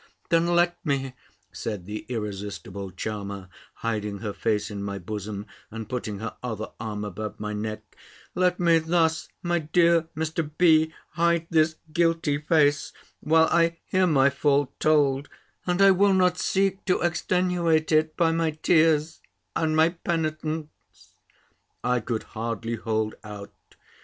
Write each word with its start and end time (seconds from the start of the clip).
"Then 0.29 0.47
let 0.47 0.83
me," 0.83 1.13
said 1.51 1.85
the 1.85 2.07
irresistible 2.09 2.89
charmer, 2.89 3.49
hiding 3.85 4.17
her 4.17 4.33
face 4.33 4.71
in 4.71 4.81
my 4.81 4.97
bosom, 4.97 5.45
and 5.69 5.87
putting 5.87 6.17
her 6.17 6.35
other 6.41 6.69
arm 6.79 7.05
about 7.05 7.39
my 7.39 7.53
neck, 7.53 7.83
"let 8.33 8.59
me 8.59 8.79
thus, 8.79 9.27
my 9.43 9.59
dear 9.59 10.07
Mr. 10.17 10.49
B., 10.57 10.91
hide 11.11 11.45
this 11.51 11.75
guilty 11.93 12.39
face, 12.39 12.93
while 13.19 13.45
I 13.51 13.77
hear 13.85 14.07
my 14.07 14.31
fault 14.31 14.71
told; 14.79 15.29
and 15.67 15.79
I 15.83 15.91
will 15.91 16.15
not 16.15 16.39
seek 16.39 16.83
to 16.85 17.01
extenuate 17.01 17.91
it, 17.91 18.17
by 18.17 18.31
my 18.31 18.49
tears, 18.63 19.21
and 19.55 19.75
my 19.75 19.89
penitence." 19.89 20.69
I 21.83 21.99
could 21.99 22.23
hardly 22.23 22.73
hold 22.73 23.13
out. 23.23 23.53